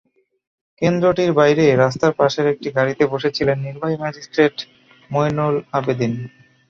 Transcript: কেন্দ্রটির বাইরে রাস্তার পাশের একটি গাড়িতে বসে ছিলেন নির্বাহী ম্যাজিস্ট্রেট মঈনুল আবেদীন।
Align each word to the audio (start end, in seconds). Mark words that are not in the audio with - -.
কেন্দ্রটির 0.81 1.31
বাইরে 1.39 1.65
রাস্তার 1.75 2.13
পাশের 2.19 2.45
একটি 2.53 2.67
গাড়িতে 2.77 3.03
বসে 3.13 3.29
ছিলেন 3.37 3.57
নির্বাহী 3.65 3.95
ম্যাজিস্ট্রেট 4.01 4.55
মঈনুল 5.09 5.55
আবেদীন। 5.77 6.13